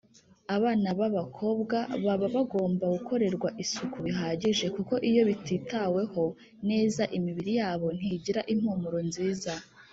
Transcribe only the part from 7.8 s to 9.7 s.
ntigira impumuro nziza.